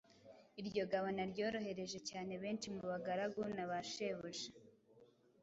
Iryo 0.61 0.83
gabana 0.91 1.23
ryorohereje 1.31 1.99
cyane 2.09 2.33
benshi 2.43 2.67
mu 2.75 2.81
ba 2.89 2.97
garagu 3.05 3.41
na 3.55 3.63
bashebuja. 3.71 4.49